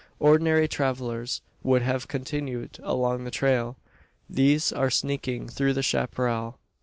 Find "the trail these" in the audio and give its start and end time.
3.23-4.71